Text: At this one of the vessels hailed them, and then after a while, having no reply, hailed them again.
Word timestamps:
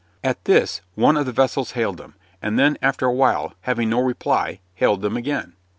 At 0.23 0.45
this 0.45 0.81
one 0.95 1.15
of 1.15 1.27
the 1.27 1.31
vessels 1.31 1.73
hailed 1.73 1.97
them, 1.97 2.15
and 2.41 2.57
then 2.57 2.75
after 2.81 3.05
a 3.05 3.13
while, 3.13 3.53
having 3.61 3.87
no 3.91 3.99
reply, 3.99 4.59
hailed 4.73 5.03
them 5.03 5.15
again. 5.15 5.53